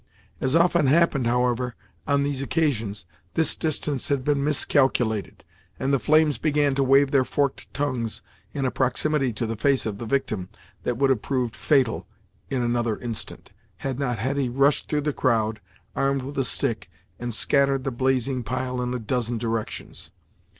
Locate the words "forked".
7.23-7.71